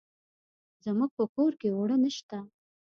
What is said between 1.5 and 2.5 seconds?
کې اوړه نشته.